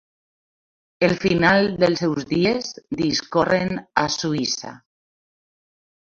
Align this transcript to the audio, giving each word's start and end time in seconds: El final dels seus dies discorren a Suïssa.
El 1.07 1.11
final 1.25 1.69
dels 1.83 2.01
seus 2.05 2.25
dies 2.31 2.71
discorren 3.03 3.79
a 4.07 4.09
Suïssa. 4.17 4.75